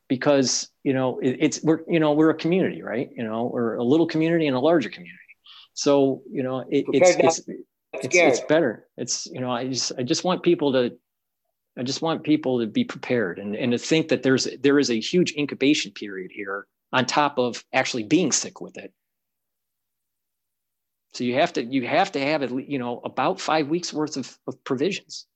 because 0.09 0.69
you 0.83 0.91
know 0.91 1.19
it, 1.19 1.37
it's 1.39 1.63
we're 1.63 1.81
you 1.87 2.01
know 2.01 2.11
we're 2.11 2.31
a 2.31 2.35
community 2.35 2.81
right? 2.81 3.09
You 3.15 3.23
know 3.23 3.45
we're 3.45 3.75
a 3.75 3.83
little 3.83 4.07
community 4.07 4.47
and 4.47 4.57
a 4.57 4.59
larger 4.59 4.89
community. 4.89 5.15
So 5.73 6.23
you 6.29 6.43
know 6.43 6.65
it, 6.69 6.85
it's 6.89 7.15
it's 7.15 7.39
it's, 7.93 8.15
it's 8.15 8.39
better. 8.41 8.87
It's 8.97 9.27
you 9.27 9.39
know 9.39 9.51
i 9.51 9.67
just 9.69 9.93
i 9.97 10.03
just 10.03 10.25
want 10.25 10.43
people 10.43 10.73
to 10.73 10.97
i 11.77 11.83
just 11.83 12.01
want 12.01 12.23
people 12.23 12.59
to 12.59 12.67
be 12.67 12.83
prepared 12.83 13.39
and, 13.39 13.55
and 13.55 13.71
to 13.71 13.77
think 13.77 14.09
that 14.09 14.23
there's 14.23 14.47
there 14.61 14.79
is 14.79 14.89
a 14.89 14.99
huge 14.99 15.33
incubation 15.37 15.91
period 15.91 16.31
here 16.33 16.67
on 16.91 17.05
top 17.05 17.37
of 17.37 17.63
actually 17.71 18.03
being 18.03 18.31
sick 18.31 18.59
with 18.59 18.77
it. 18.77 18.91
So 21.13 21.23
you 21.23 21.35
have 21.35 21.53
to 21.53 21.63
you 21.63 21.87
have 21.87 22.11
to 22.13 22.19
have 22.19 22.43
at 22.43 22.51
least, 22.51 22.69
you 22.69 22.79
know 22.79 22.99
about 23.03 23.39
five 23.39 23.69
weeks 23.69 23.93
worth 23.93 24.17
of, 24.17 24.37
of 24.47 24.61
provisions 24.63 25.27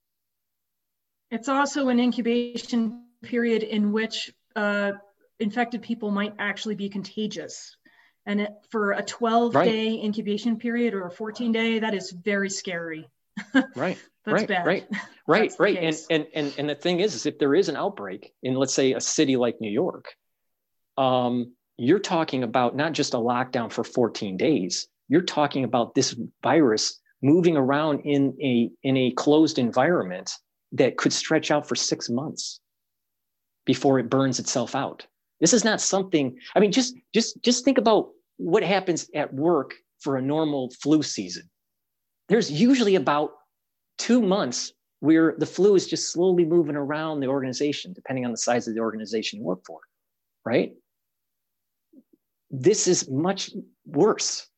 It's 1.34 1.48
also 1.48 1.88
an 1.88 1.98
incubation 1.98 3.06
period 3.24 3.64
in 3.64 3.90
which 3.90 4.32
uh, 4.54 4.92
infected 5.40 5.82
people 5.82 6.12
might 6.12 6.32
actually 6.38 6.76
be 6.76 6.88
contagious. 6.88 7.76
And 8.24 8.42
it, 8.42 8.50
for 8.70 8.92
a 8.92 9.02
12 9.02 9.52
Right. 9.52 9.64
day 9.64 10.00
incubation 10.00 10.56
period 10.56 10.94
or 10.94 11.06
a 11.06 11.10
14 11.10 11.50
day, 11.50 11.80
that 11.80 11.92
is 11.92 12.12
very 12.12 12.48
scary. 12.48 13.08
right 13.74 13.98
That's 14.24 14.42
right 14.42 14.48
bad. 14.48 14.64
right 14.64 14.86
right 15.26 15.50
That's 15.50 15.58
right 15.58 15.76
and, 15.76 15.96
and 16.08 16.26
and 16.34 16.54
and 16.56 16.70
the 16.70 16.76
thing 16.76 17.00
is 17.00 17.16
is 17.16 17.26
if 17.26 17.36
there 17.40 17.52
is 17.56 17.68
an 17.68 17.74
outbreak 17.74 18.32
in 18.44 18.54
let's 18.54 18.72
say 18.72 18.92
a 18.92 19.00
city 19.00 19.34
like 19.34 19.60
new 19.60 19.70
york 19.72 20.04
um, 20.96 21.52
you're 21.76 21.98
talking 21.98 22.44
about 22.44 22.76
not 22.76 22.92
just 22.92 23.14
a 23.14 23.16
lockdown 23.16 23.72
for 23.72 23.82
14 23.82 24.36
days 24.36 24.86
you're 25.08 25.20
talking 25.22 25.64
about 25.64 25.96
this 25.96 26.14
virus 26.44 27.00
moving 27.22 27.56
around 27.56 28.02
in 28.04 28.36
a 28.40 28.70
in 28.84 28.96
a 28.96 29.10
closed 29.10 29.58
environment 29.58 30.30
that 30.74 30.96
could 30.96 31.12
stretch 31.12 31.50
out 31.50 31.66
for 31.66 31.74
six 31.74 32.10
months 32.10 32.60
before 33.64 33.98
it 33.98 34.10
burns 34.10 34.38
itself 34.38 34.74
out 34.74 35.06
this 35.40 35.52
is 35.52 35.64
not 35.64 35.80
something 35.80 36.36
i 36.54 36.60
mean 36.60 36.72
just 36.72 36.94
just 37.14 37.40
just 37.42 37.64
think 37.64 37.78
about 37.78 38.10
what 38.36 38.62
happens 38.62 39.08
at 39.14 39.32
work 39.32 39.74
for 40.00 40.16
a 40.16 40.22
normal 40.22 40.70
flu 40.82 41.02
season 41.02 41.48
there's 42.28 42.50
usually 42.50 42.94
about 42.94 43.32
two 43.98 44.20
months 44.20 44.72
where 45.00 45.34
the 45.36 45.46
flu 45.46 45.74
is 45.74 45.86
just 45.86 46.12
slowly 46.12 46.46
moving 46.46 46.76
around 46.76 47.20
the 47.20 47.26
organization, 47.26 47.92
depending 47.92 48.24
on 48.24 48.30
the 48.30 48.38
size 48.38 48.66
of 48.66 48.74
the 48.74 48.80
organization 48.80 49.38
you 49.38 49.44
work 49.44 49.60
for, 49.66 49.80
right? 50.46 50.72
This 52.50 52.88
is 52.88 53.10
much 53.10 53.50
worse. 53.84 54.48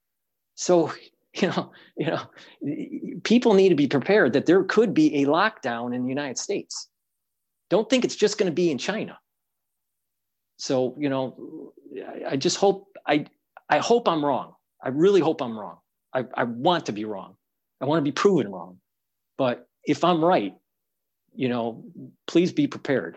So, 0.55 0.93
you 1.43 1.49
know, 1.49 1.73
you 1.97 2.07
know, 2.07 3.21
people 3.25 3.55
need 3.55 3.69
to 3.69 3.75
be 3.75 3.87
prepared 3.87 4.33
that 4.33 4.47
there 4.47 4.63
could 4.65 4.95
be 4.95 5.23
a 5.23 5.27
lockdown 5.27 5.95
in 5.95 6.03
the 6.03 6.09
United 6.09 6.39
States. 6.39 6.89
Don't 7.69 7.89
think 7.91 8.05
it's 8.05 8.17
just 8.17 8.39
going 8.39 8.51
to 8.51 8.55
be 8.55 8.71
in 8.71 8.79
China. 8.79 9.19
So, 10.59 10.97
you 10.99 11.09
know, 11.09 11.73
I, 11.97 12.33
I 12.33 12.37
just 12.37 12.57
hope 12.57 12.97
I 13.07 13.27
I 13.69 13.79
hope 13.79 14.09
I'm 14.09 14.25
wrong. 14.25 14.55
I 14.83 14.89
really 14.89 15.21
hope 15.21 15.43
I'm 15.43 15.59
wrong. 15.59 15.79
I, 16.15 16.25
I 16.35 16.45
want 16.45 16.87
to 16.87 16.93
be 16.93 17.05
wrong. 17.05 17.37
I 17.81 17.85
want 17.85 17.99
to 17.99 18.03
be 18.03 18.13
proven 18.13 18.51
wrong. 18.51 18.79
But 19.37 19.69
if 19.85 20.05
I'm 20.05 20.25
right, 20.25 20.55
you 21.35 21.49
know, 21.49 21.85
please 22.27 22.53
be 22.53 22.67
prepared. 22.67 23.17